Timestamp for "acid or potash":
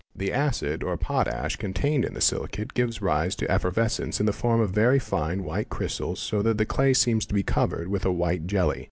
0.33-1.57